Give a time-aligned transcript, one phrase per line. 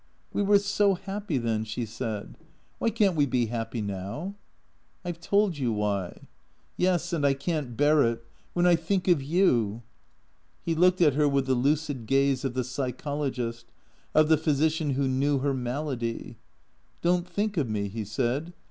[0.33, 2.35] "We were so happy then," she said."
[2.79, 4.33] Why can't we be happy now?""
[5.05, 6.21] I 've told you why.""
[6.75, 8.25] Yes, and I can't bear it.
[8.53, 9.83] When I think of you"
[10.65, 13.67] He looked at her with the lucid gaze of the psychologist,
[14.15, 16.39] of the physician who knew her malady."
[17.03, 18.53] Don't think of me," he said.